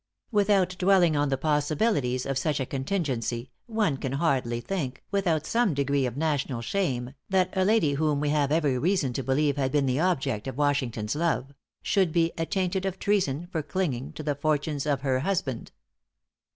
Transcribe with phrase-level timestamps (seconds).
[0.31, 5.75] Without dwelling on the possibilities of such a contingency, one can hardly think, without some
[5.75, 9.71] degree of national shame, that a lady whom we have every reason to believe had
[9.71, 11.53] been the object of Washington's love,
[11.83, 15.71] "should be attainted of treason for clinging to the fortunes of her husband."